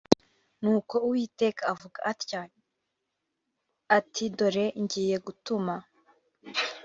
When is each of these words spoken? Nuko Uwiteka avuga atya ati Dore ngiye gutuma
Nuko 0.61 0.95
Uwiteka 1.05 1.61
avuga 1.73 1.99
atya 2.11 2.41
ati 3.97 4.23
Dore 4.37 4.65
ngiye 4.83 5.17
gutuma 5.25 5.75